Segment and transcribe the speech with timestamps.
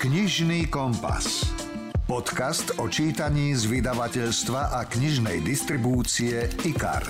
[0.00, 1.44] Knižný kompas.
[2.08, 7.04] Podcast o čítaní z vydavateľstva a knižnej distribúcie IKAR.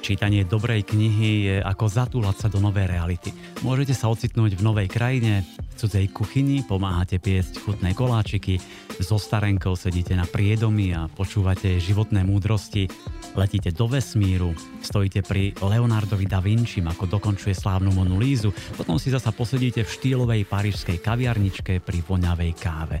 [0.00, 3.36] Čítanie dobrej knihy je ako zatúlať sa do novej reality.
[3.60, 8.56] Môžete sa ocitnúť v novej krajine, v cudzej kuchyni, pomáhate piesť chutné koláčiky,
[8.96, 12.88] so starenkou sedíte na priedomi a počúvate životné múdrosti,
[13.34, 14.52] letíte do vesmíru,
[14.84, 19.92] stojíte pri Leonardovi da Vinci, ako dokončuje slávnu Monu Lízu, potom si zasa posedíte v
[19.92, 22.98] štýlovej parížskej kaviarničke pri voňavej káve.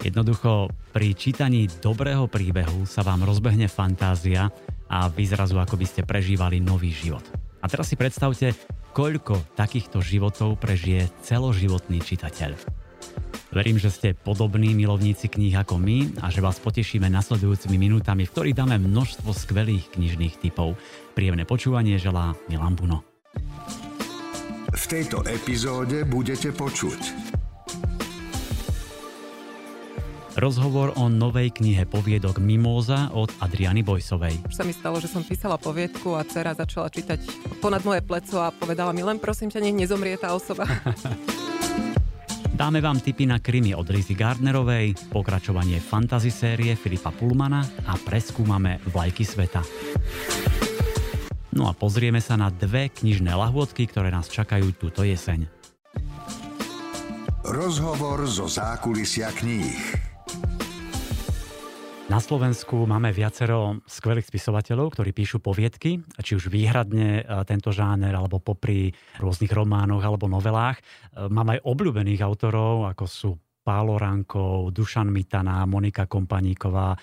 [0.00, 4.48] Jednoducho, pri čítaní dobrého príbehu sa vám rozbehne fantázia
[4.86, 7.24] a vy zrazu ako by ste prežívali nový život.
[7.60, 8.54] A teraz si predstavte,
[8.96, 12.85] koľko takýchto životov prežije celoživotný čitateľ.
[13.56, 18.32] Verím, že ste podobní milovníci kníh ako my a že vás potešíme nasledujúcimi minútami, v
[18.36, 20.76] ktorých dáme množstvo skvelých knižných typov.
[21.16, 23.00] Príjemné počúvanie želá Milan Buno.
[24.76, 27.32] V tejto epizóde budete počuť
[30.36, 34.36] Rozhovor o novej knihe poviedok Mimóza od Adriany Bojsovej.
[34.44, 37.24] Už sa mi stalo, že som písala poviedku a dcera začala čítať
[37.64, 40.68] ponad moje pleco a povedala mi len prosím ťa, nech nezomrie tá osoba.
[42.56, 48.80] Dáme vám tipy na krimi od Lizzy Gardnerovej, pokračovanie fantasy série Filipa Pullmana a preskúmame
[48.88, 49.60] vlajky sveta.
[51.52, 55.44] No a pozrieme sa na dve knižné lahôdky, ktoré nás čakajú túto jeseň.
[57.44, 60.05] Rozhovor zo zákulisia kníh.
[62.06, 68.14] Na Slovensku máme viacero skvelých spisovateľov, ktorí píšu poviedky, či už výhradne e, tento žáner,
[68.14, 70.78] alebo popri rôznych románoch alebo novelách.
[70.78, 73.30] E, mám aj obľúbených autorov, ako sú
[73.66, 76.94] Pálo Rankov, Dušan Mitana, Monika Kompaníková,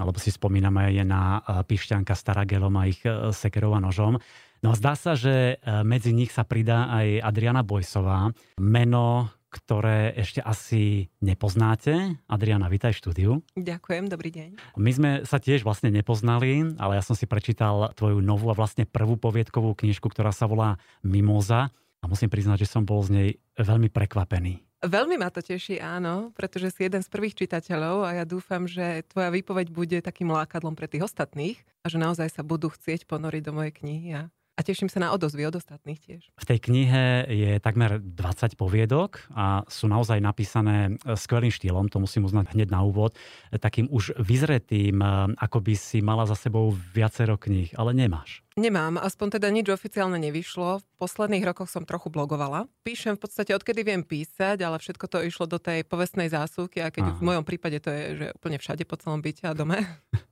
[0.00, 3.04] alebo si spomíname aj na e, Pišťanka Staragelom a ich
[3.36, 4.16] sekerov a nožom.
[4.64, 10.44] No a zdá sa, že medzi nich sa pridá aj Adriana Bojsová, meno, ktoré ešte
[10.44, 12.20] asi nepoznáte.
[12.28, 13.30] Adriana, vítaj v štúdiu.
[13.56, 14.50] Ďakujem, dobrý deň.
[14.76, 18.84] My sme sa tiež vlastne nepoznali, ale ja som si prečítal tvoju novú a vlastne
[18.84, 23.28] prvú poviedkovú knižku, ktorá sa volá Mimoza a musím priznať, že som bol z nej
[23.56, 24.66] veľmi prekvapený.
[24.84, 29.08] Veľmi ma to teší, áno, pretože si jeden z prvých čitateľov a ja dúfam, že
[29.08, 33.42] tvoja výpoveď bude takým lákadlom pre tých ostatných a že naozaj sa budú chcieť ponoriť
[33.42, 36.32] do mojej knihy a a teším sa na odozvy od ostatných tiež.
[36.32, 42.00] V tej knihe je takmer 20 poviedok a sú naozaj napísané e, skvelým štýlom, to
[42.00, 43.12] musím uznať hneď na úvod,
[43.52, 45.06] e, takým už vyzretým, e,
[45.36, 48.40] ako by si mala za sebou viacero kníh, ale nemáš.
[48.56, 50.80] Nemám, aspoň teda nič oficiálne nevyšlo.
[50.80, 52.64] V posledných rokoch som trochu blogovala.
[52.88, 56.88] Píšem v podstate odkedy viem písať, ale všetko to išlo do tej povestnej zásuvky a
[56.88, 57.16] keď Aha.
[57.20, 59.84] v mojom prípade to je, že úplne všade po celom byte a dome.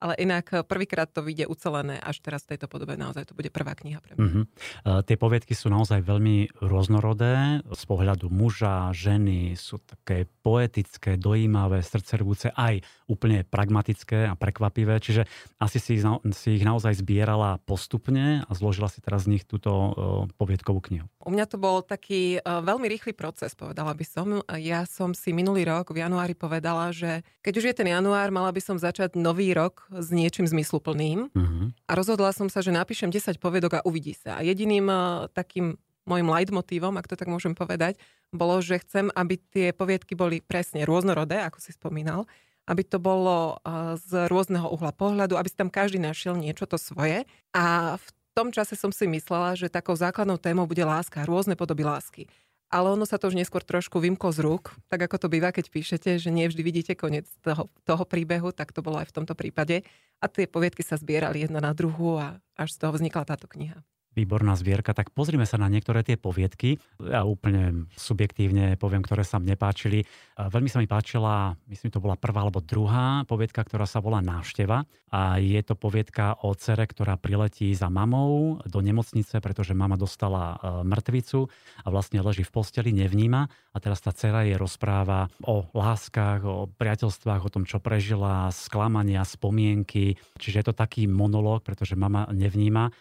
[0.00, 3.48] ale inak eh, prvýkrát to vyjde ucelené, až teraz v tejto podobe naozaj to bude
[3.48, 4.22] prvá kniha pre mňa.
[4.22, 4.44] Uh-huh.
[4.84, 11.80] Uh, tie poviedky sú naozaj veľmi rôznorodé, z pohľadu muža, ženy, sú také poetické, dojímavé,
[11.80, 15.24] srdcervúce, aj úplne pragmatické a prekvapivé, čiže
[15.56, 15.98] asi si
[16.32, 19.92] si ich naozaj zbierala postupne a zložila si teraz z nich túto uh,
[20.36, 21.08] poviedkovú knihu.
[21.26, 24.46] U mňa to bol taký uh, veľmi rýchly proces, povedala by som.
[24.54, 28.54] Ja som si minulý rok v januári povedala, že keď už je ten január, mala
[28.54, 31.34] by som začať nový rok s niečím zmysluplným.
[31.34, 31.74] Uh-huh.
[31.90, 34.38] A rozhodla som sa, že napíšem 10 povedok a uvidí sa.
[34.38, 35.74] A jediným uh, takým
[36.06, 37.98] môjim leitmotívom, ak to tak môžem povedať,
[38.30, 42.30] bolo, že chcem, aby tie poviedky boli presne rôznorodé, ako si spomínal,
[42.70, 46.78] aby to bolo uh, z rôzneho uhla pohľadu, aby si tam každý našiel niečo to
[46.78, 47.26] svoje.
[47.50, 48.06] A v
[48.36, 52.28] tom čase som si myslela, že takou základnou témou bude láska, rôzne podoby lásky
[52.66, 55.70] ale ono sa to už neskôr trošku vymklo z rúk, tak ako to býva, keď
[55.70, 59.38] píšete, že nie vždy vidíte koniec toho, toho príbehu, tak to bolo aj v tomto
[59.38, 59.86] prípade.
[60.18, 63.78] A tie poviedky sa zbierali jedna na druhú a až z toho vznikla táto kniha
[64.16, 66.80] výborná zvierka, tak pozrime sa na niektoré tie poviedky.
[67.04, 70.08] Ja úplne subjektívne poviem, ktoré sa mne páčili.
[70.40, 74.88] Veľmi sa mi páčila, myslím, to bola prvá alebo druhá poviedka, ktorá sa volá Návšteva.
[75.12, 80.56] A je to poviedka o cere, ktorá priletí za mamou do nemocnice, pretože mama dostala
[80.56, 81.48] e, mŕtvicu
[81.84, 83.48] a vlastne leží v posteli, nevníma.
[83.72, 89.24] A teraz tá cera jej rozpráva o láskach, o priateľstvách, o tom, čo prežila, sklamania,
[89.24, 90.16] spomienky.
[90.40, 92.92] Čiže je to taký monológ, pretože mama nevníma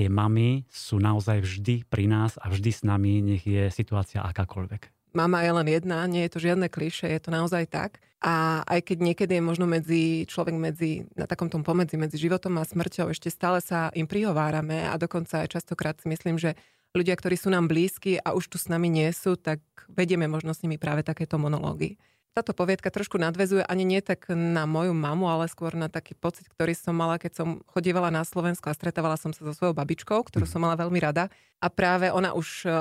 [0.00, 5.12] tie mamy sú naozaj vždy pri nás a vždy s nami, nech je situácia akákoľvek.
[5.12, 8.00] Mama je len jedna, nie je to žiadne kliše, je to naozaj tak.
[8.24, 12.56] A aj keď niekedy je možno medzi, človek medzi, na takom tom pomedzi, medzi životom
[12.56, 16.56] a smrťou, ešte stále sa im prihovárame a dokonca aj častokrát si myslím, že
[16.96, 19.60] ľudia, ktorí sú nám blízki a už tu s nami nie sú, tak
[19.92, 22.00] vedieme možno s nimi práve takéto monológy.
[22.30, 26.46] Táto poviedka trošku nadvezuje ani nie tak na moju mamu, ale skôr na taký pocit,
[26.46, 30.22] ktorý som mala, keď som chodievala na Slovensko a stretávala som sa so svojou babičkou,
[30.22, 30.52] ktorú mhm.
[30.54, 31.26] som mala veľmi rada.
[31.58, 32.74] A práve ona už eh,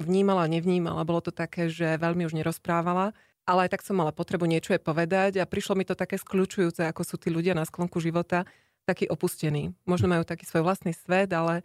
[0.00, 1.04] vnímala, nevnímala.
[1.04, 3.12] Bolo to také, že veľmi už nerozprávala,
[3.44, 6.80] ale aj tak som mala potrebu niečo jej povedať a prišlo mi to také skľúčujúce,
[6.88, 8.48] ako sú tí ľudia na sklonku života
[8.88, 9.76] takí opustení.
[9.84, 11.60] Možno majú taký svoj vlastný svet, ale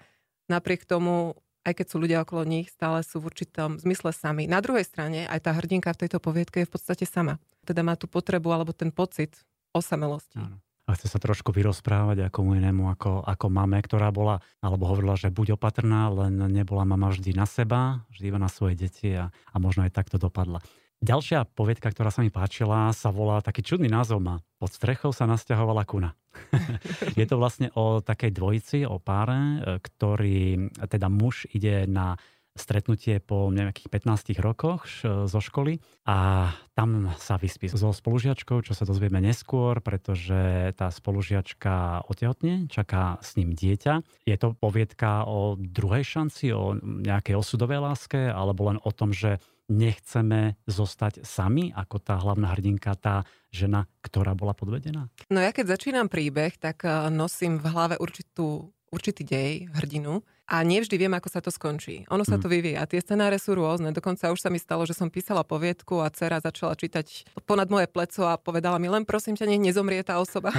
[0.51, 4.45] napriek tomu, aj keď sú ľudia okolo nich, stále sú v určitom zmysle sami.
[4.45, 7.41] Na druhej strane, aj tá hrdinka v tejto poviedke je v podstate sama.
[7.65, 9.33] Teda má tú potrebu alebo ten pocit
[9.73, 10.37] osamelosti.
[10.37, 15.17] Áno a chce sa trošku vyrozprávať ako inému, ako, ako mame, ktorá bola, alebo hovorila,
[15.17, 19.33] že buď opatrná, len nebola mama vždy na seba, vždy iba na svoje deti a,
[19.33, 20.61] a možno aj takto dopadla.
[21.03, 24.39] Ďalšia povietka, ktorá sa mi páčila, sa volá, taký čudný názov má.
[24.57, 26.15] Pod strechou sa nasťahovala kuna.
[27.19, 32.15] je to vlastne o takej dvojici, o páre, ktorý, teda muž ide na
[32.55, 38.87] stretnutie po nejakých 15 rokoch zo školy a tam sa vyspí so spolužiačkou, čo sa
[38.87, 44.23] dozvieme neskôr, pretože tá spolužiačka otehotne, čaká s ním dieťa.
[44.23, 49.43] Je to poviedka o druhej šanci, o nejakej osudovej láske, alebo len o tom, že
[49.69, 55.09] nechceme zostať sami, ako tá hlavná hrdinka, tá žena, ktorá bola podvedená?
[55.31, 60.61] No ja keď začínam príbeh, tak eh, nosím v hlave určitú určitý dej, hrdinu a
[60.61, 62.05] nevždy viem, ako sa to skončí.
[62.13, 62.41] Ono sa mm.
[62.41, 62.85] to vyvíja.
[62.85, 63.89] Tie scenáre sú rôzne.
[63.91, 67.89] Dokonca už sa mi stalo, že som písala poviedku a dcera začala čítať ponad moje
[67.89, 70.53] pleco a povedala mi len prosím ťa, nech nezomrie tá osoba.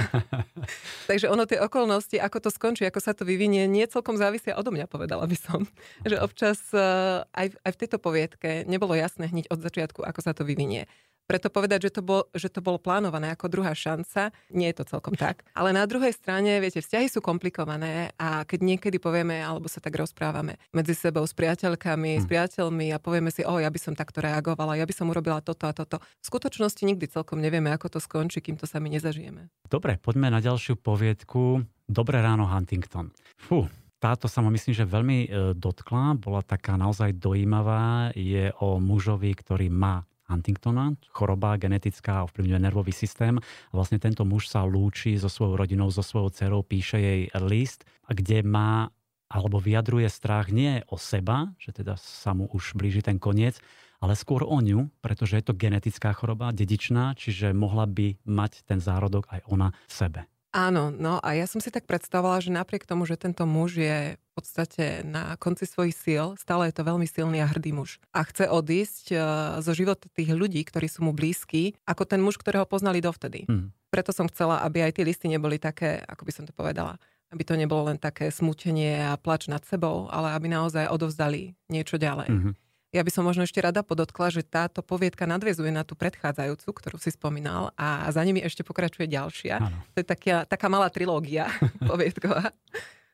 [1.07, 4.75] Takže ono tie okolnosti, ako to skončí, ako sa to vyvinie, nie celkom závisia odo
[4.75, 5.63] mňa, povedala by som.
[6.09, 10.35] že občas uh, aj, aj v tejto poviedke nebolo jasné hneď od začiatku, ako sa
[10.35, 10.83] to vyvinie.
[11.27, 14.95] Preto povedať, že to, bol, že to bolo plánované ako druhá šanca, nie je to
[14.95, 15.43] celkom tak.
[15.59, 19.99] Ale na druhej strane, viete, vzťahy sú komplikované a keď niekedy povieme, alebo sa tak
[19.99, 22.21] rozprávame medzi sebou s priateľkami, hmm.
[22.23, 22.31] s hm.
[22.31, 25.67] priateľmi a povieme si, o, ja by som takto reagovala, ja by som urobila toto
[25.67, 25.99] a toto.
[25.99, 29.51] V skutočnosti nikdy celkom nevieme, ako to skončí, kým to sami nezažijeme.
[29.67, 31.59] Dobre, poďme na ďalšiu poviedku.
[31.91, 33.11] Dobré ráno, Huntington.
[33.35, 33.67] Fú,
[33.99, 35.27] táto sa ma myslím, že veľmi e,
[35.59, 38.15] dotkla, bola taká naozaj dojímavá.
[38.15, 43.39] Je o mužovi, ktorý má Huntingtona, choroba genetická ovplyvňuje nervový systém.
[43.71, 47.87] A vlastne tento muž sa lúči so svojou rodinou, so svojou dcerou, píše jej list,
[48.11, 48.91] kde má
[49.27, 53.59] alebo vyjadruje strach nie o seba, že teda sa mu už blíži ten koniec,
[53.99, 58.79] ale skôr o ňu, pretože je to genetická choroba, dedičná, čiže mohla by mať ten
[58.79, 60.21] zárodok aj ona v sebe.
[60.55, 64.15] Áno, no a ja som si tak predstavovala, že napriek tomu, že tento muž je
[64.15, 67.99] v podstate na konci svojich síl, stále je to veľmi silný a hrdý muž.
[68.15, 69.19] A chce odísť uh,
[69.59, 73.43] zo života tých ľudí, ktorí sú mu blízki, ako ten muž, ktorého poznali dovtedy.
[73.49, 73.75] Mm.
[73.91, 76.95] Preto som chcela, aby aj tie listy neboli také, ako by som to povedala,
[77.33, 81.99] aby to nebolo len také smutenie a plač nad sebou, ale aby naozaj odovzdali niečo
[81.99, 82.29] ďalej.
[82.31, 82.53] Mm-hmm.
[82.95, 86.95] Ja by som možno ešte rada podotkla, že táto poviedka nadvezuje na tú predchádzajúcu, ktorú
[86.95, 89.59] si spomínal a za nimi ešte pokračuje ďalšia.
[89.59, 89.77] Ano.
[89.91, 91.51] To je taká, taká malá trilógia
[91.91, 92.55] poviedková.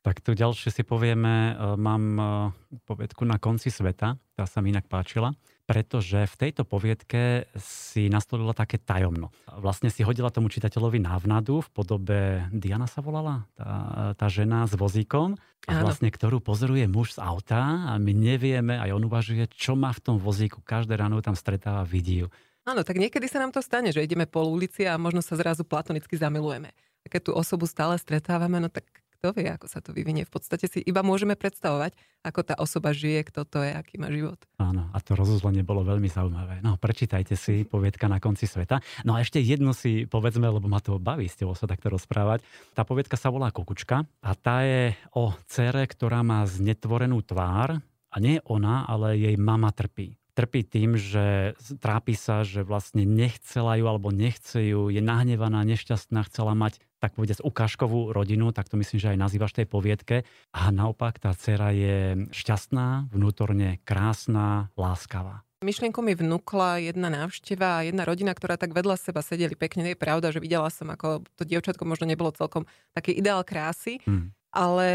[0.04, 2.24] Tak tu ďalšie si povieme, e, mám e,
[2.86, 8.52] poviedku na konci sveta, tá sa mi inak páčila, pretože v tejto poviedke si nastolila
[8.52, 9.32] také tajomno.
[9.48, 12.20] Vlastne si hodila tomu čitateľovi návnadu v podobe,
[12.52, 13.70] Diana sa volala, tá,
[14.16, 18.92] tá žena s vozíkom, a vlastne ktorú pozoruje muž z auta a my nevieme, aj
[18.92, 20.60] on uvažuje, čo má v tom vozíku.
[20.60, 22.28] Každé ráno tam stretáva, vidí ju.
[22.68, 25.64] Áno, tak niekedy sa nám to stane, že ideme po ulici a možno sa zrazu
[25.64, 26.72] platonicky zamilujeme.
[27.04, 28.84] A keď tú osobu stále stretávame, no tak
[29.24, 30.28] kto vie, ako sa to vyvinie.
[30.28, 34.12] V podstate si iba môžeme predstavovať, ako tá osoba žije, kto to je, aký má
[34.12, 34.36] život.
[34.60, 36.60] Áno, a to rozuzlenie bolo veľmi zaujímavé.
[36.60, 38.84] No, prečítajte si poviedka na konci sveta.
[39.00, 42.44] No a ešte jedno si povedzme, lebo ma to baví s tebou sa takto rozprávať.
[42.76, 47.80] Tá poviedka sa volá Kokučka a tá je o cere, ktorá má znetvorenú tvár
[48.12, 53.78] a nie ona, ale jej mama trpí trpí tým, že trápi sa, že vlastne nechcela
[53.78, 58.80] ju alebo nechce ju, je nahnevaná, nešťastná, chcela mať tak povedať ukážkovú rodinu, tak to
[58.80, 60.24] myslím, že aj nazývaš tej poviedke.
[60.56, 65.44] A naopak tá dcera je šťastná, vnútorne krásna, láskavá.
[65.64, 69.84] Myšlienku mi vnúkla jedna návšteva a jedna rodina, ktorá tak vedľa seba sedeli pekne.
[69.88, 74.43] Je pravda, že videla som, ako to dievčatko možno nebolo celkom taký ideál krásy, hmm
[74.54, 74.88] ale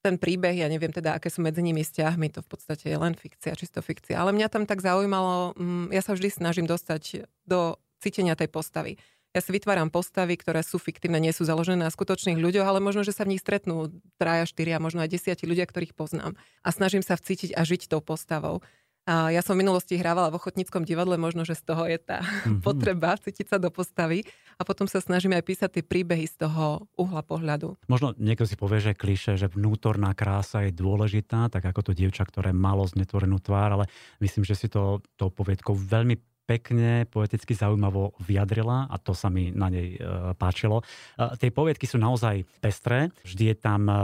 [0.00, 3.18] ten príbeh, ja neviem teda, aké sú medzi nimi vzťahmi, to v podstate je len
[3.18, 4.14] fikcia, čisto fikcia.
[4.14, 9.00] Ale mňa tam tak zaujímalo, mm, ja sa vždy snažím dostať do cítenia tej postavy.
[9.34, 13.02] Ja si vytváram postavy, ktoré sú fiktívne, nie sú založené na skutočných ľuďoch, ale možno,
[13.02, 16.38] že sa v nich stretnú traja, štyria, možno aj desiatí ľudia, ktorých poznám.
[16.62, 18.62] A snažím sa vcítiť a žiť tou postavou.
[19.04, 22.24] A ja som v minulosti hrávala v ochotníckom divadle, možno, že z toho je tá
[22.24, 22.64] mm-hmm.
[22.64, 24.24] potreba cítiť sa do postavy
[24.56, 27.76] a potom sa snažíme aj písať tie príbehy z toho uhla pohľadu.
[27.84, 32.24] Možno niekto si povie, že kliše, že vnútorná krása je dôležitá, tak ako to dievča,
[32.24, 33.84] ktoré malo znetvorenú tvár, ale
[34.24, 39.50] myslím, že si to tou poviedkou veľmi pekne, poeticky zaujímavo vyjadrila a to sa mi
[39.50, 40.84] na nej e, páčilo.
[41.16, 43.94] E, tie poviedky sú naozaj pestré, vždy je tam e,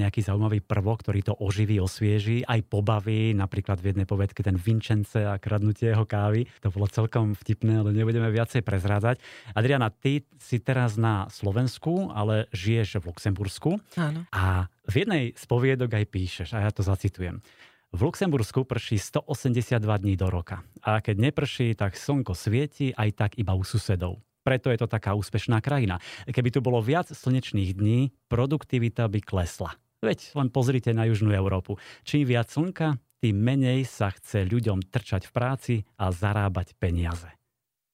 [0.00, 5.20] nejaký zaujímavý prvok, ktorý to oživí, osvieži, aj pobaví, napríklad v jednej poviedke ten Vinčence
[5.20, 6.48] a kradnutie jeho kávy.
[6.64, 9.20] To bolo celkom vtipné, ale nebudeme viacej prezrádzať.
[9.52, 13.70] Adriana, ty si teraz na Slovensku, ale žiješ v Luxembursku.
[14.00, 14.24] Áno.
[14.32, 17.44] A v jednej z poviedok aj píšeš, a ja to zacitujem.
[17.90, 20.62] V Luxembursku prší 182 dní do roka.
[20.78, 24.22] A keď neprší, tak slnko svieti aj tak iba u susedov.
[24.46, 25.98] Preto je to taká úspešná krajina.
[26.30, 29.74] Keby tu bolo viac slnečných dní, produktivita by klesla.
[30.06, 31.82] Veď len pozrite na Južnú Európu.
[32.06, 37.26] Čím viac slnka, tým menej sa chce ľuďom trčať v práci a zarábať peniaze.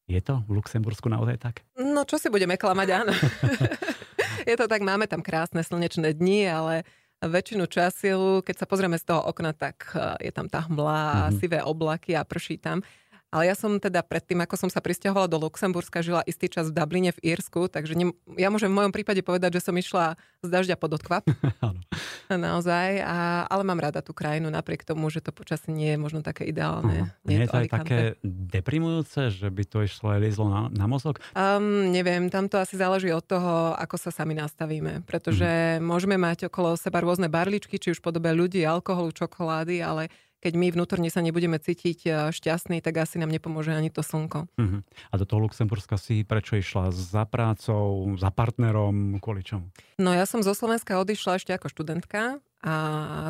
[0.07, 1.65] Je to v Luxembursku naozaj tak?
[1.81, 3.17] No čo si budeme klamať, áno.
[4.51, 6.75] je to tak, máme tam krásne slnečné dni, ale
[7.25, 11.37] väčšinu času, keď sa pozrieme z toho okna, tak eh, je tam tá hmla, mm-hmm.
[11.41, 12.85] sivé oblaky a prší tam.
[13.35, 16.79] Ale ja som teda predtým, ako som sa pristahovala do Luxemburska, žila istý čas v
[16.79, 20.15] Dubline v Írsku, takže ne, ja môžem v mojom prípade povedať, že som išla
[20.47, 21.27] z dažďa pod odkvap.
[22.49, 26.21] Naozaj, a, ale mám rada tú krajinu, napriek tomu, že to počasie nie je možno
[26.21, 27.07] také ideálne.
[27.07, 27.27] Uh-huh.
[27.27, 31.23] Nie, nie je to aj také deprimujúce, že by to išlo liezlo na, na mozog?
[31.33, 35.85] Um, neviem, tam to asi záleží od toho, ako sa sami nastavíme, pretože uh-huh.
[35.85, 40.11] môžeme mať okolo seba rôzne barličky, či už v podobe ľudí, alkoholu, čokolády, ale
[40.47, 44.47] keď my vnútorne sa nebudeme cítiť e, šťastní, tak asi nám nepomôže ani to slnko.
[44.47, 44.87] Uh-huh.
[45.11, 46.95] A do toho Luxemburska si prečo išla?
[46.95, 49.75] Za prácou, za partnerom, kvôli čomu?
[49.99, 52.75] No ja som zo Slovenska odišla ešte ako študentka a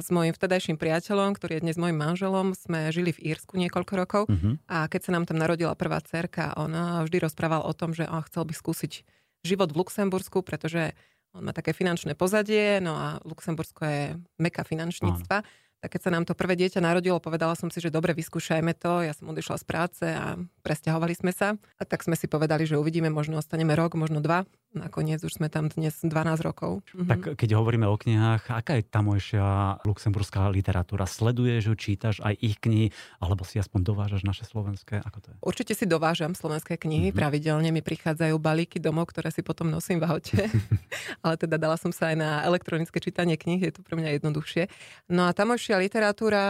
[0.04, 4.22] s mojim vtedajším priateľom, ktorý je dnes mojim manželom, sme žili v Írsku niekoľko rokov
[4.28, 4.60] uh-huh.
[4.68, 6.76] a keď sa nám tam narodila prvá cerka, on
[7.08, 8.92] vždy rozprával o tom, že on chcel by skúsiť
[9.40, 10.92] život v Luxembursku, pretože
[11.36, 14.02] on má také finančné pozadie, no a Luxembursko je
[14.40, 15.36] meka finančníctva.
[15.44, 15.48] Áno.
[15.86, 19.06] Tak keď sa nám to prvé dieťa narodilo, povedala som si, že dobre, vyskúšajme to.
[19.06, 20.34] Ja som odišla z práce a
[20.66, 21.54] presťahovali sme sa.
[21.78, 24.50] A tak sme si povedali, že uvidíme, možno ostaneme rok, možno dva.
[24.76, 26.12] Nakoniec už sme tam dnes 12
[26.44, 26.84] rokov.
[26.92, 27.08] Mhm.
[27.08, 31.08] Tak keď hovoríme o knihách, aká je tamojšia luxemburská literatúra?
[31.08, 35.00] Sleduješ ju, čítaš aj ich knihy, alebo si aspoň dovážaš naše slovenské?
[35.00, 35.36] Ako to je?
[35.40, 37.10] Určite si dovážam slovenské knihy.
[37.10, 37.18] Mm-hmm.
[37.18, 40.40] Pravidelne mi prichádzajú balíky domov, ktoré si potom nosím v aute.
[41.24, 44.68] Ale teda dala som sa aj na elektronické čítanie kníh, je to pre mňa jednoduchšie.
[45.08, 46.44] No a tamojšia literatúra,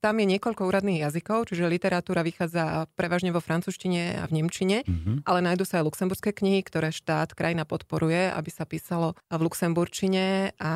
[0.00, 5.26] tam je niekoľko úradných jazykov, čiže literatúra vychádza prevažne vo francúzštine a v nemčine, mm-hmm.
[5.26, 10.54] ale nájdú sa aj luxemburské knihy, ktoré štát, krajina podporuje, aby sa písalo v luxemburčine.
[10.62, 10.72] A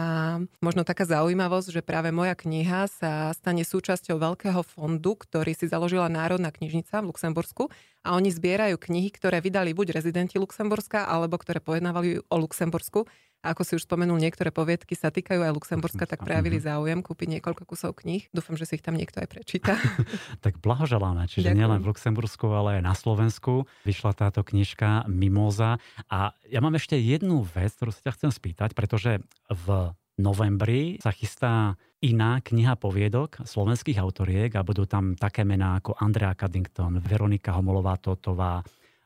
[0.59, 6.11] možno taká zaujímavosť, že práve moja kniha sa stane súčasťou veľkého fondu, ktorý si založila
[6.11, 7.71] Národná knižnica v Luxembursku.
[8.03, 13.07] A oni zbierajú knihy, ktoré vydali buď rezidenti Luxemburska, alebo ktoré pojednávali o Luxembursku
[13.45, 16.65] a ako si už spomenul, niektoré poviedky sa týkajú aj Luxemburska, tak prejavili mhm.
[16.65, 18.25] záujem kúpiť niekoľko kusov kníh.
[18.33, 19.77] Dúfam, že si ich tam niekto aj prečíta.
[20.45, 21.29] tak blahoželáme.
[21.29, 21.61] Čiže Ďakujem.
[21.61, 25.77] nielen v Luxembursku, ale aj na Slovensku vyšla táto knižka Mimoza.
[26.09, 29.21] A ja mám ešte jednu vec, ktorú sa ťa chcem spýtať, pretože
[29.53, 35.97] v novembri sa chystá iná kniha poviedok slovenských autoriek a budú tam také mená ako
[35.99, 38.61] Andrea Caddington, Veronika Homolová Totová,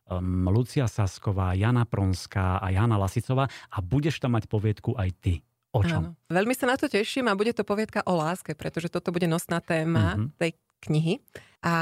[0.08, 5.34] um, Lucia Sasková, Jana Pronská a Jana Lasicová a budeš tam mať poviedku aj ty.
[5.76, 6.16] O čom?
[6.16, 6.32] Áno.
[6.32, 9.60] Veľmi sa na to teším a bude to poviedka o láske, pretože toto bude nosná
[9.60, 10.28] téma mm-hmm.
[10.40, 10.50] tej
[10.88, 11.14] knihy.
[11.58, 11.74] A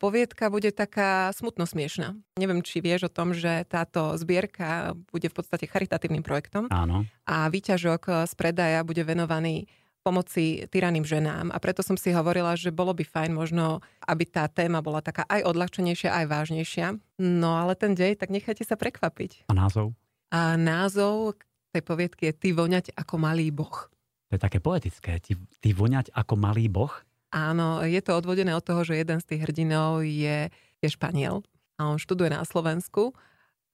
[0.00, 2.16] poviedka bude taká smutno smiešná.
[2.40, 6.66] Neviem, či vieš o tom, že táto zbierka bude v podstate charitatívnym projektom.
[6.72, 7.04] Áno.
[7.28, 9.68] A výťažok z predaja bude venovaný
[10.08, 11.52] pomoci tyraným ženám.
[11.52, 15.28] A preto som si hovorila, že bolo by fajn možno, aby tá téma bola taká
[15.28, 16.96] aj odľahčenejšia, aj vážnejšia.
[17.20, 19.44] No ale ten dej, tak nechajte sa prekvapiť.
[19.46, 19.92] A názov?
[20.32, 21.36] A názov
[21.76, 23.92] tej poviedky je Ty voňať ako malý boh.
[24.32, 25.20] To je také poetické.
[25.20, 26.92] Ty, ty voňať ako malý boh?
[27.28, 30.48] Áno, je to odvodené od toho, že jeden z tých hrdinov je,
[30.80, 31.44] je Španiel
[31.76, 33.12] a on študuje na Slovensku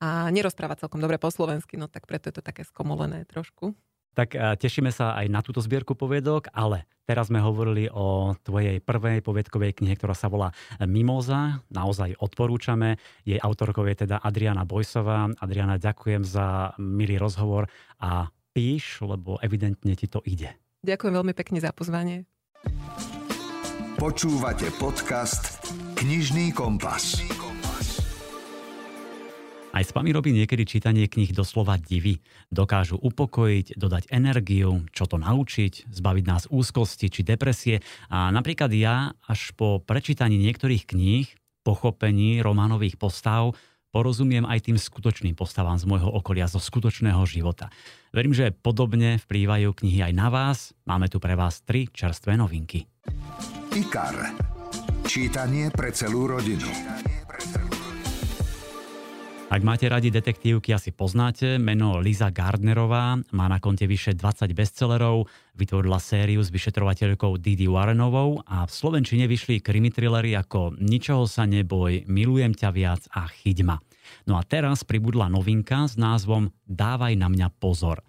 [0.02, 3.78] a nerozpráva celkom dobre po slovensky, no tak preto je to také skomolené trošku.
[4.14, 8.78] Tak eh, tešíme sa aj na túto zbierku poviedok, ale teraz sme hovorili o tvojej
[8.78, 11.60] prvej poviedkovej knihe, ktorá sa volá Mimoza.
[11.68, 12.96] Naozaj odporúčame.
[13.26, 15.28] Jej autorkou je teda Adriana Bojsová.
[15.42, 17.66] Adriana, ďakujem za milý rozhovor
[18.00, 20.54] a píš, lebo evidentne ti to ide.
[20.86, 22.24] Ďakujem veľmi pekne za pozvanie.
[23.98, 25.64] Počúvate podcast
[25.96, 27.33] Knižný kompas.
[29.74, 32.22] Aj s robí niekedy čítanie kníh doslova divy.
[32.46, 37.82] Dokážu upokojiť, dodať energiu, čo to naučiť, zbaviť nás úzkosti či depresie.
[38.06, 41.26] A napríklad ja až po prečítaní niektorých kníh,
[41.66, 43.58] pochopení románových postav,
[43.90, 47.66] porozumiem aj tým skutočným postavám z môjho okolia, zo skutočného života.
[48.14, 50.70] Verím, že podobne vplývajú knihy aj na vás.
[50.86, 52.86] Máme tu pre vás tri čerstvé novinky.
[53.74, 54.38] IKAR.
[55.02, 56.70] Čítanie pre celú rodinu.
[59.52, 61.60] Ak máte radi detektívky, asi poznáte.
[61.60, 68.40] Meno Liza Gardnerová má na konte vyše 20 bestsellerov, vytvorila sériu s vyšetrovateľkou Didi Warrenovou
[68.48, 73.76] a v Slovenčine vyšli krimi trillery ako Ničoho sa neboj, Milujem ťa viac a Chyďma.
[74.24, 78.00] No a teraz pribudla novinka s názvom Dávaj na mňa pozor.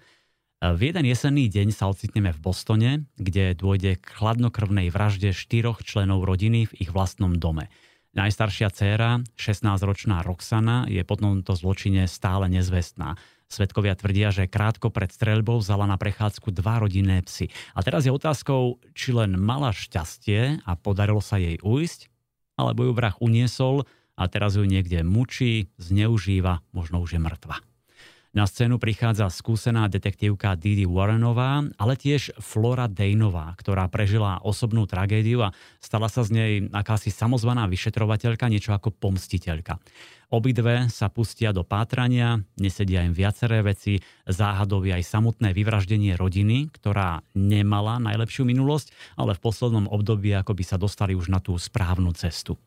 [0.64, 6.24] V jeden jesenný deň sa ocitneme v Bostone, kde dôjde k chladnokrvnej vražde štyroch členov
[6.24, 7.68] rodiny v ich vlastnom dome.
[8.16, 13.20] Najstaršia dcéra, 16-ročná Roxana, je po tomto zločine stále nezvestná.
[13.52, 17.52] Svedkovia tvrdia, že krátko pred streľbou vzala na prechádzku dva rodinné psy.
[17.76, 22.08] A teraz je otázkou, či len mala šťastie a podarilo sa jej ujsť,
[22.56, 23.84] alebo ju vrah uniesol
[24.16, 27.60] a teraz ju niekde mučí, zneužíva, možno už je mŕtva.
[28.36, 35.40] Na scénu prichádza skúsená detektívka Didi Warrenová, ale tiež Flora Dejnová, ktorá prežila osobnú tragédiu
[35.40, 39.80] a stala sa z nej akási samozvaná vyšetrovateľka, niečo ako pomstiteľka.
[40.36, 47.24] Obidve sa pustia do pátrania, nesedia im viaceré veci, záhadovi aj samotné vyvraždenie rodiny, ktorá
[47.40, 52.12] nemala najlepšiu minulosť, ale v poslednom období ako by sa dostali už na tú správnu
[52.12, 52.60] cestu.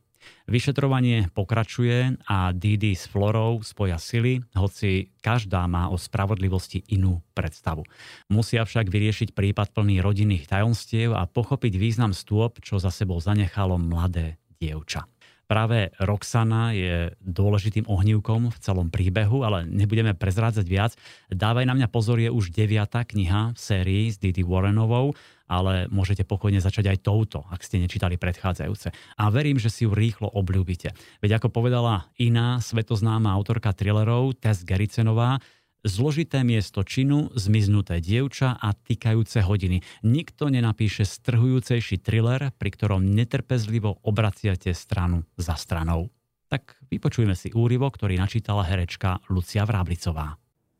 [0.48, 7.84] Vyšetrovanie pokračuje a Didi s Florou spoja sily, hoci každá má o spravodlivosti inú predstavu.
[8.32, 13.76] Musia však vyriešiť prípad plný rodinných tajomstiev a pochopiť význam stôp, čo za sebou zanechalo
[13.76, 15.04] mladé dievča.
[15.48, 20.92] Práve Roxana je dôležitým ohnívkom v celom príbehu, ale nebudeme prezrádzať viac.
[21.32, 25.16] Dávaj na mňa pozor je už deviatá kniha v sérii s Didi Warrenovou
[25.48, 28.92] ale môžete pokojne začať aj touto, ak ste nečítali predchádzajúce.
[29.16, 30.92] A verím, že si ju rýchlo obľúbite.
[31.24, 35.40] Veď ako povedala iná svetoznáma autorka thrillerov Tess Gericenová,
[35.88, 39.80] zložité miesto činu, zmiznuté dievča a týkajúce hodiny.
[40.04, 46.12] Nikto nenapíše strhujúcejší thriller, pri ktorom netrpezlivo obraciate stranu za stranou.
[46.52, 50.36] Tak vypočujme si úrivo, ktorý načítala herečka Lucia Vráblicová.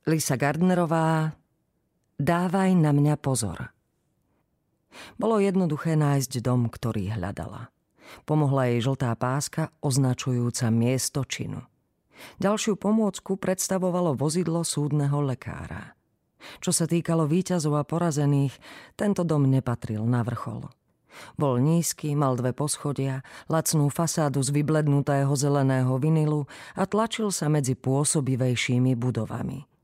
[0.09, 1.37] Lisa Gardnerová,
[2.17, 3.73] dávaj na mňa pozor.
[5.21, 7.69] Bolo jednoduché nájsť dom, ktorý hľadala.
[8.25, 11.61] Pomohla jej žltá páska označujúca miesto činu.
[12.43, 15.95] Ďalšiu pomôcku predstavovalo vozidlo súdneho lekára.
[16.63, 18.55] Čo sa týkalo výťazov a porazených,
[18.95, 20.71] tento dom nepatril na vrchol.
[21.35, 26.47] Bol nízky, mal dve poschodia, lacnú fasádu z vyblednutého zeleného vinilu
[26.79, 29.67] a tlačil sa medzi pôsobivejšími budovami–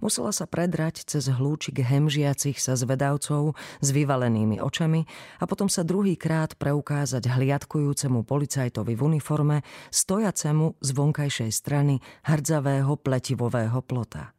[0.00, 5.08] Musela sa predrať cez hlúčik hemžiacich sa zvedavcov s vyvalenými očami
[5.40, 9.56] a potom sa druhýkrát preukázať hliadkujúcemu policajtovi v uniforme,
[9.88, 14.36] stojacemu z vonkajšej strany hrdzavého pletivového plota.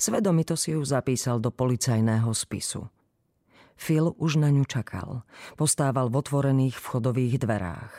[0.00, 2.88] Svedomito si ju zapísal do policajného spisu.
[3.76, 5.22] Phil už na ňu čakal.
[5.60, 7.94] Postával v otvorených vchodových dverách.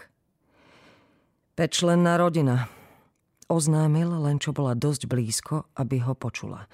[1.54, 2.70] Pečlenná rodina,
[3.48, 6.68] Oznámil len čo bola dosť blízko, aby ho počula.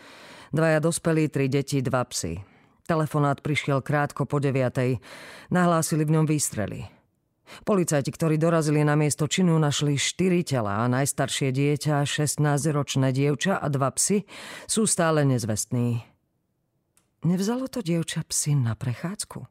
[0.49, 2.41] Dvaja dospelí, tri deti, dva psy.
[2.89, 4.97] Telefonát prišiel krátko po deviatej.
[5.53, 6.89] Nahlásili v ňom výstrely.
[7.63, 13.67] Policajti, ktorí dorazili na miesto činu, našli štyri tela a najstaršie dieťa, 16-ročné dievča a
[13.69, 14.25] dva psy
[14.65, 16.01] sú stále nezvestní.
[17.23, 19.45] Nevzalo to dievča psy na prechádzku?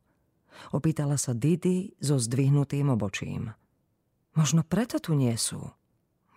[0.77, 3.55] Opýtala sa Didi so zdvihnutým obočím.
[4.37, 5.73] Možno preto tu nie sú.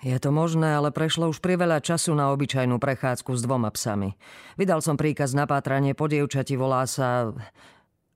[0.03, 4.17] Je to možné, ale prešlo už priveľa času na obyčajnú prechádzku s dvoma psami.
[4.59, 7.31] Vydal som príkaz na pátranie po dievčati, volá sa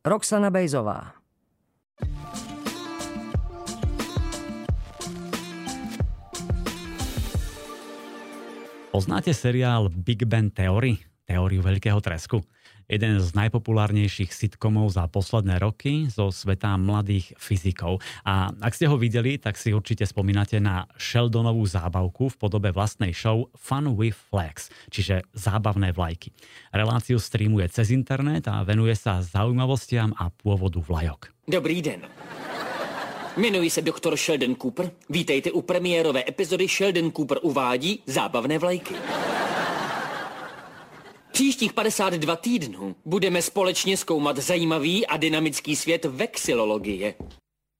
[0.03, 1.15] Roxana Bejzová.
[8.89, 10.99] Poznáte seriál Big Bang Theory?
[11.23, 12.43] Teóriu veľkého tresku?
[12.89, 18.01] Jeden z najpopulárnejších sitcomov za posledné roky zo sveta mladých fyzikov.
[18.25, 23.13] A ak ste ho videli, tak si určite spomínate na Sheldonovú zábavku v podobe vlastnej
[23.13, 26.33] show Fun with Flags, čiže zábavné vlajky.
[26.73, 31.29] Reláciu streamuje cez internet a venuje sa zaujímavostiam a pôvodu vlajok.
[31.45, 32.01] Dobrý den.
[33.37, 34.91] Jmenuji se doktor Sheldon Cooper.
[35.09, 38.95] Vítejte u premiérové epizody Sheldon Cooper uvádí zábavné vlajky.
[41.39, 47.13] Příštích 52 týdnů budeme společně zkoumat zajímavý a dynamický svět vexilologie.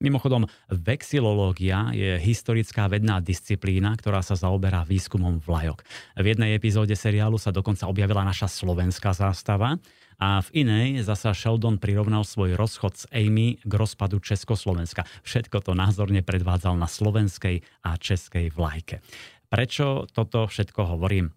[0.03, 5.83] Mimochodom, vexilológia je historická vedná disciplína, ktorá sa zaoberá výskumom vlajok.
[6.15, 9.75] V jednej epizóde seriálu sa dokonca objavila naša slovenská zástava
[10.15, 15.03] a v inej zasa Sheldon prirovnal svoj rozchod s Amy k rozpadu Československa.
[15.27, 19.03] Všetko to názorne predvádzal na slovenskej a českej vlajke.
[19.51, 21.35] Prečo toto všetko hovorím?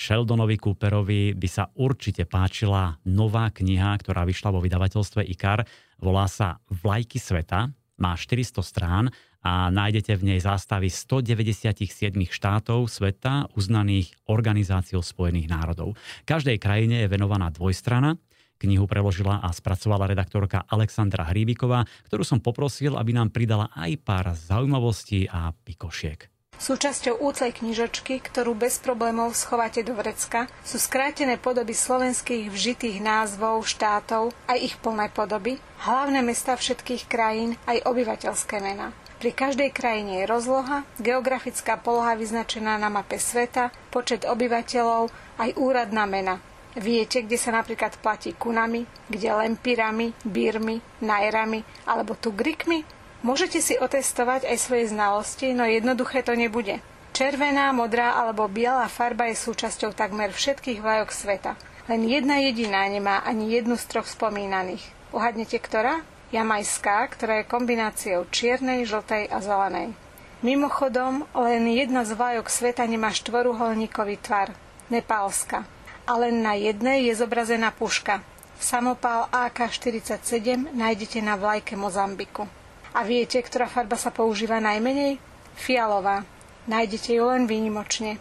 [0.00, 5.68] Sheldonovi Cooperovi by sa určite páčila nová kniha, ktorá vyšla vo vydavateľstve IKAR.
[6.00, 7.68] Volá sa Vlajky sveta,
[8.00, 9.12] má 400 strán
[9.44, 16.00] a nájdete v nej zástavy 197 štátov sveta uznaných Organizáciou spojených národov.
[16.24, 18.16] Každej krajine je venovaná dvojstrana,
[18.60, 24.36] Knihu preložila a spracovala redaktorka Alexandra Hríbiková, ktorú som poprosil, aby nám pridala aj pár
[24.36, 26.39] zaujímavostí a pikošiek.
[26.60, 33.64] Súčasťou úcej knižočky, ktorú bez problémov schováte do vrecka, sú skrátené podoby slovenských vžitých názvov
[33.64, 35.56] štátov, aj ich plné podoby,
[35.88, 38.92] hlavné mesta všetkých krajín, aj obyvateľské mená.
[39.24, 45.08] Pri každej krajine je rozloha, geografická poloha vyznačená na mape sveta, počet obyvateľov,
[45.40, 46.44] aj úradná mena.
[46.76, 52.99] Viete, kde sa napríklad platí kunami, kde lempirami, bírmi, najrami alebo tugrikmi?
[53.20, 56.80] Môžete si otestovať aj svoje znalosti, no jednoduché to nebude.
[57.12, 61.52] Červená, modrá alebo biela farba je súčasťou takmer všetkých vlajok sveta.
[61.84, 64.80] Len jedna jediná nemá ani jednu z troch spomínaných.
[65.12, 66.00] Uhadnete ktorá?
[66.32, 69.92] Jamajská, ktorá je kombináciou čiernej, žltej a zelenej.
[70.40, 74.54] Mimochodom, len jedna z vlajok sveta nemá štvoruholníkový tvar.
[74.88, 75.68] Nepálska.
[76.08, 78.24] A len na jednej je zobrazená puška.
[78.56, 82.48] Samopál AK-47 nájdete na vlajke Mozambiku.
[82.90, 85.22] A viete, ktorá farba sa používa najmenej?
[85.54, 86.26] Fialová.
[86.66, 88.18] Nájdete ju len výnimočne.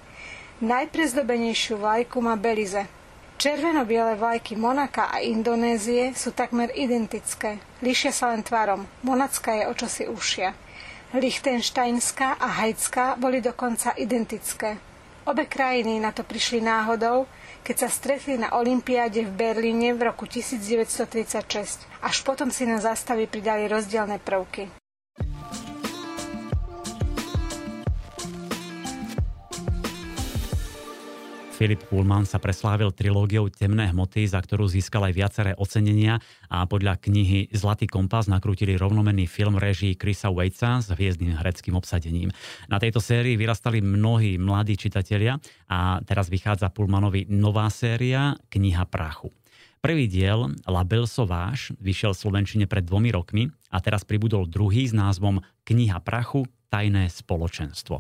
[0.60, 2.86] Najprezdobenejšiu vlajku má Belize.
[3.40, 7.64] Červeno-biele vlajky Monaka a Indonézie sú takmer identické.
[7.80, 8.84] Líšia sa len tvarom.
[9.00, 10.52] Monacká je o čosi užšia.
[11.16, 14.89] Lichtensteinská a Hajdská boli dokonca identické.
[15.28, 17.28] Obe krajiny na to prišli náhodou,
[17.64, 21.84] keď sa stretli na Olympiáde v Berlíne v roku 1936.
[22.00, 24.72] Až potom si na zástavy pridali rozdielne prvky.
[31.60, 36.96] Filip Pullman sa preslávil trilógiou Temné hmoty, za ktorú získal aj viaceré ocenenia a podľa
[37.04, 42.32] knihy Zlatý kompas nakrútili rovnomenný film režii Chrisa Waitsa s hviezdnym hereckým obsadením.
[42.72, 45.36] Na tejto sérii vyrastali mnohí mladí čitatelia
[45.68, 49.28] a teraz vychádza Pullmanovi nová séria Kniha prachu.
[49.84, 54.88] Prvý diel La Belle Sauvage vyšiel v Slovenčine pred dvomi rokmi a teraz pribudol druhý
[54.88, 58.00] s názvom Kniha prachu Tajné spoločenstvo.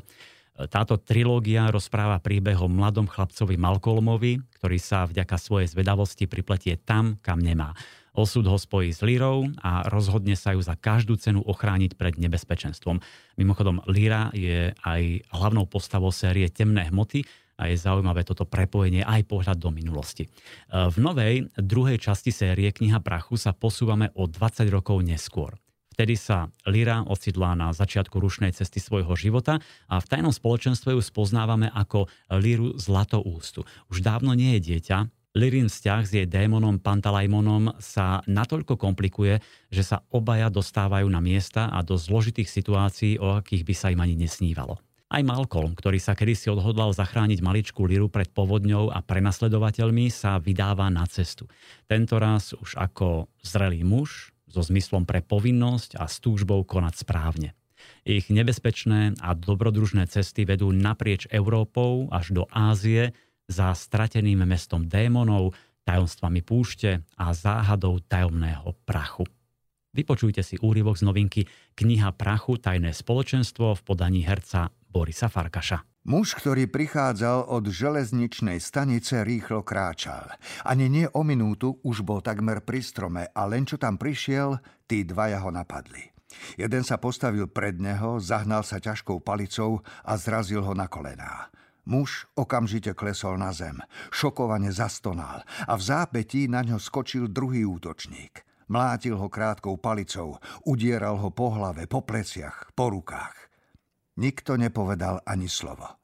[0.68, 7.16] Táto trilógia rozpráva príbeh o mladom chlapcovi Malcolmovi, ktorý sa vďaka svojej zvedavosti pripletie tam,
[7.24, 7.72] kam nemá.
[8.12, 13.00] Osud ho spojí s Lírou a rozhodne sa ju za každú cenu ochrániť pred nebezpečenstvom.
[13.40, 17.24] Mimochodom, Líra je aj hlavnou postavou série Temné hmoty
[17.56, 20.28] a je zaujímavé toto prepojenie aj pohľad do minulosti.
[20.68, 25.56] V novej, druhej časti série Kniha prachu sa posúvame o 20 rokov neskôr.
[26.00, 29.60] Vtedy sa Lyra ocidlá na začiatku rušnej cesty svojho života
[29.92, 32.08] a v tajnom spoločenstve ju spoznávame ako
[32.40, 33.68] Liru Zlatoústu.
[33.92, 39.84] Už dávno nie je dieťa, Lirin vzťah s jej démonom Pantalajmonom sa natoľko komplikuje, že
[39.84, 44.16] sa obaja dostávajú na miesta a do zložitých situácií, o akých by sa im ani
[44.16, 44.80] nesnívalo.
[45.12, 50.88] Aj Malcolm, ktorý sa kedysi odhodlal zachrániť maličku Liru pred povodňou a prenasledovateľmi, sa vydáva
[50.88, 51.52] na cestu.
[51.92, 57.50] Tentoraz už ako zrelý muž, so zmyslom pre povinnosť a s túžbou konať správne.
[58.04, 63.16] Ich nebezpečné a dobrodružné cesty vedú naprieč Európou až do Ázie
[63.48, 65.56] za strateným mestom démonov,
[65.88, 69.26] tajomstvami púšte a záhadou tajomného prachu.
[69.90, 71.42] Vypočujte si úryvok z novinky
[71.74, 75.99] Kniha prachu Tajné spoločenstvo v podaní herca Borisa Farkaša.
[76.10, 80.26] Muž, ktorý prichádzal od železničnej stanice, rýchlo kráčal.
[80.66, 84.58] Ani nie o minútu už bol takmer pri strome a len čo tam prišiel,
[84.90, 86.10] tí dvaja ho napadli.
[86.58, 91.54] Jeden sa postavil pred neho, zahnal sa ťažkou palicou a zrazil ho na kolená.
[91.86, 93.78] Muž okamžite klesol na zem,
[94.10, 98.42] šokovane zastonal a v zápetí na ňo skočil druhý útočník.
[98.66, 103.46] Mlátil ho krátkou palicou, udieral ho po hlave, po pleciach, po rukách.
[104.18, 105.99] Nikto nepovedal ani slovo.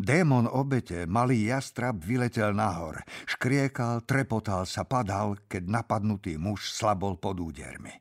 [0.00, 3.04] Démon obete, malý jastrab, vyletel nahor.
[3.28, 7.92] Škriekal, trepotal sa, padal, keď napadnutý muž slabol pod údermi.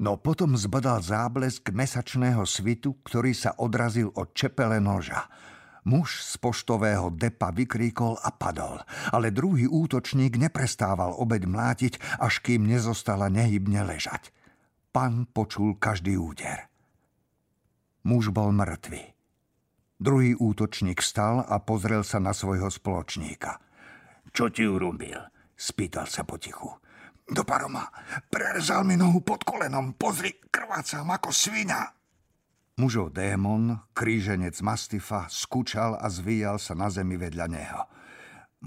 [0.00, 5.28] No potom zbadal záblesk mesačného svitu, ktorý sa odrazil od čepele noža.
[5.84, 8.80] Muž z poštového depa vykríkol a padol,
[9.12, 14.32] ale druhý útočník neprestával obeď mlátiť, až kým nezostala nehybne ležať.
[14.88, 16.64] Pan počul každý úder.
[18.08, 19.15] Muž bol mŕtvy.
[19.96, 23.56] Druhý útočník stal a pozrel sa na svojho spoločníka.
[24.28, 25.16] Čo ti urobil?
[25.56, 26.68] Spýtal sa potichu.
[27.24, 27.88] Do paroma.
[28.28, 29.96] Prerezal mi nohu pod kolenom.
[29.96, 31.96] Pozri, krvácam ako svinia.
[32.76, 37.82] Mužov démon, kríženec Mastifa, skúčal a zvíjal sa na zemi vedľa neho.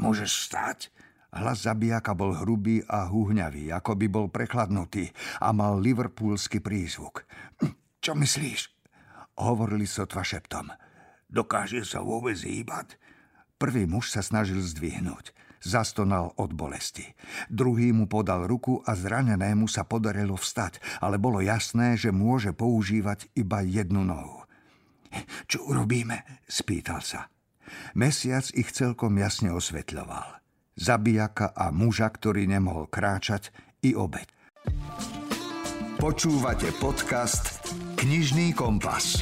[0.02, 0.90] Môžeš stať?
[1.30, 7.22] Hlas zabijaka bol hrubý a húhňavý, ako by bol prechladnutý a mal liverpoolský prízvuk.
[8.02, 8.74] Čo myslíš?
[9.38, 10.74] Hovorili sotva šeptom.
[11.30, 12.98] Dokáže sa vôbec hýbať?
[13.62, 15.32] Prvý muž sa snažil zdvihnúť.
[15.60, 17.04] Zastonal od bolesti.
[17.52, 23.28] Druhý mu podal ruku a zranenému sa podarilo vstať, ale bolo jasné, že môže používať
[23.36, 24.48] iba jednu nohu.
[25.52, 26.42] Čo urobíme?
[26.48, 27.28] spýtal sa.
[27.94, 30.42] Mesiac ich celkom jasne osvetľoval.
[30.80, 33.52] Zabijaka a muža, ktorý nemohol kráčať,
[33.84, 34.32] i obed.
[36.00, 37.68] Počúvate podcast
[38.00, 39.20] Knižný kompas.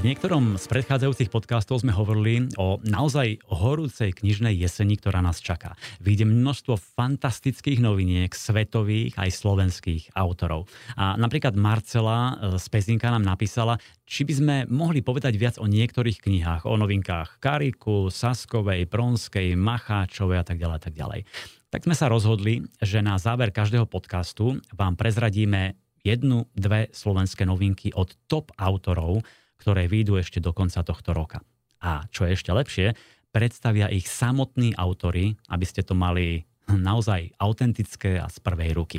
[0.00, 5.76] V niektorom z predchádzajúcich podcastov sme hovorili o naozaj horúcej knižnej jeseni, ktorá nás čaká.
[6.00, 10.72] Vyjde množstvo fantastických noviniek, svetových aj slovenských autorov.
[10.96, 13.76] A napríklad Marcela z Pezinka nám napísala,
[14.08, 20.40] či by sme mohli povedať viac o niektorých knihách, o novinkách Kariku, Saskovej, Pronskej, Macháčovej
[20.40, 21.28] a tak ďalej, tak ďalej.
[21.68, 27.92] Tak sme sa rozhodli, že na záver každého podcastu vám prezradíme jednu, dve slovenské novinky
[27.92, 29.20] od top autorov,
[29.60, 31.44] ktoré výjdu ešte do konca tohto roka.
[31.84, 32.96] A čo je ešte lepšie,
[33.28, 38.98] predstavia ich samotní autory, aby ste to mali naozaj autentické a z prvej ruky.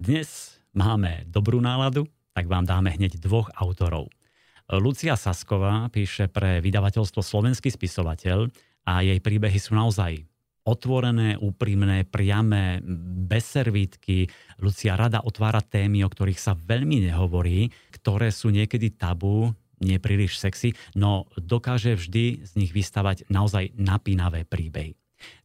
[0.00, 4.08] Dnes máme dobrú náladu, tak vám dáme hneď dvoch autorov.
[4.68, 8.52] Lucia Sasková píše pre vydavateľstvo Slovenský spisovateľ
[8.84, 10.28] a jej príbehy sú naozaj
[10.68, 12.84] otvorené, úprimné, priame,
[13.24, 14.28] bez servítky.
[14.60, 19.48] Lucia rada otvára témy, o ktorých sa veľmi nehovorí, ktoré sú niekedy tabu,
[19.80, 24.98] nepríliš sexy, no dokáže vždy z nich vystavať naozaj napínavé príbehy.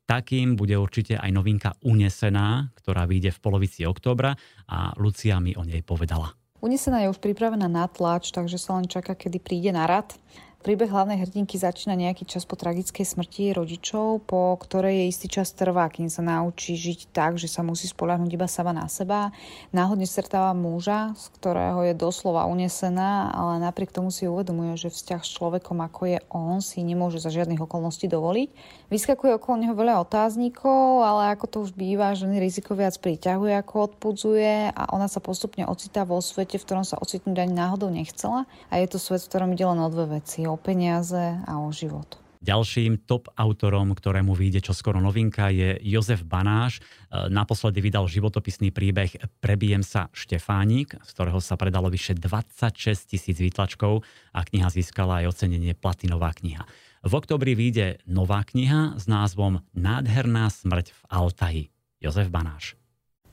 [0.03, 4.35] Takým bude určite aj novinka Unesená, ktorá vyjde v polovici októbra
[4.67, 6.35] a Lucia mi o nej povedala.
[6.63, 10.15] Unesená je už pripravená na tlač, takže sa len čaká, kedy príde na rad.
[10.63, 15.51] Príbeh hlavnej hrdinky začína nejaký čas po tragickej smrti rodičov, po ktorej je istý čas
[15.51, 19.35] trvá, kým sa naučí žiť tak, že sa musí spolahnúť iba sama na seba.
[19.75, 25.19] Náhodne stretáva muža, z ktorého je doslova unesená, ale napriek tomu si uvedomuje, že vzťah
[25.19, 28.47] s človekom ako je on si nemôže za žiadnych okolností dovoliť.
[28.87, 33.91] Vyskakuje okolo neho veľa otáznikov, ale ako to už býva, ženy riziko viac priťahuje ako
[33.91, 38.47] odpudzuje a ona sa postupne ocitá vo svete, v ktorom sa ocitnúť ani náhodou nechcela
[38.71, 41.73] a je to svet, v ktorom ide len o dve veci o peniaze a o
[41.73, 42.21] život.
[42.43, 46.83] Ďalším top autorom, ktorému vyjde čoskoro novinka, je Jozef Banáš.
[46.83, 53.39] E, naposledy vydal životopisný príbeh Prebijem sa Štefánik, z ktorého sa predalo vyše 26 tisíc
[53.39, 54.03] výtlačkov
[54.35, 56.67] a kniha získala aj ocenenie Platinová kniha.
[57.07, 61.63] V oktobri vyjde nová kniha s názvom Nádherná smrť v Altaji.
[62.03, 62.75] Jozef Banáš.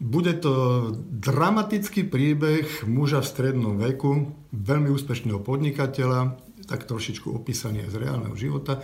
[0.00, 7.96] Bude to dramatický príbeh muža v strednom veku, veľmi úspešného podnikateľa, tak trošičku opísaný z
[8.00, 8.80] reálneho života,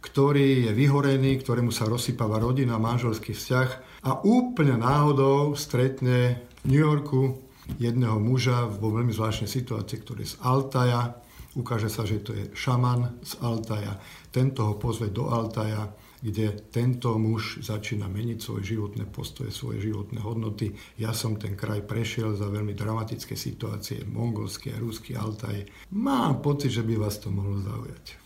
[0.00, 3.68] ktorý je vyhorený, ktorému sa rozsypáva rodina, manželský vzťah
[4.08, 7.36] a úplne náhodou stretne v New Yorku
[7.76, 11.20] jedného muža vo veľmi zvláštnej situácii, ktorý je z Altaja.
[11.54, 14.00] Ukáže sa, že to je šaman z Altaja.
[14.32, 15.84] Tento ho pozve do Altaja
[16.20, 20.76] kde tento muž začína meniť svoje životné postoje, svoje životné hodnoty.
[21.00, 25.64] Ja som ten kraj prešiel za veľmi dramatické situácie, mongolský a ruský Altaj.
[25.96, 28.20] Mám pocit, že by vás to mohlo zaujať.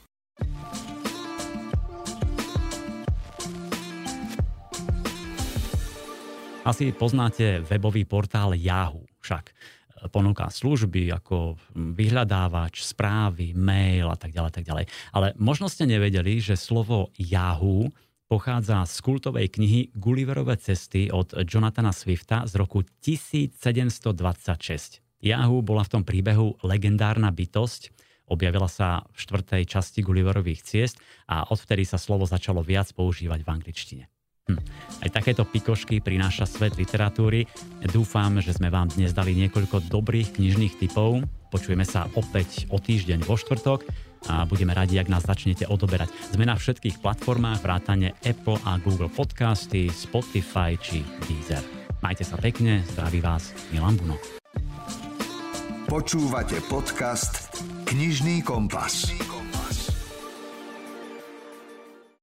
[6.64, 9.52] Asi poznáte webový portál Yahoo však
[10.12, 14.84] ponúka služby ako vyhľadávač, správy, mail a tak ďalej, tak ďalej.
[15.12, 17.92] Ale možno ste nevedeli, že slovo Yahoo
[18.28, 25.00] pochádza z kultovej knihy Gulliverové cesty od Jonathana Swifta z roku 1726.
[25.24, 27.92] Yahoo bola v tom príbehu legendárna bytosť,
[28.28, 30.96] objavila sa v štvrtej časti Gulliverových ciest
[31.28, 34.13] a odvtedy sa slovo začalo viac používať v angličtine.
[34.44, 34.60] Hm.
[35.00, 37.48] Aj takéto pikošky prináša svet literatúry.
[37.88, 41.24] Dúfam, že sme vám dnes dali niekoľko dobrých knižných typov.
[41.48, 43.88] Počujeme sa opäť o týždeň vo štvrtok
[44.28, 46.12] a budeme radi, ak nás začnete odoberať.
[46.36, 51.64] Sme na všetkých platformách vrátane Apple a Google Podcasty, Spotify či Deezer.
[52.04, 54.20] Majte sa pekne, zdraví vás Milan Buno.
[55.88, 57.48] Počúvate podcast
[57.88, 59.08] Knižný kompas.